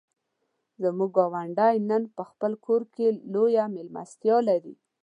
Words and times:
زموږ 0.83 1.11
ګاونډی 1.17 1.75
نن 1.89 2.03
په 2.15 2.23
خپل 2.29 2.51
کور 2.65 2.81
کې 2.93 3.07
لویه 3.33 3.63
مېلمستیا 3.75 4.37
لري. 4.49 4.75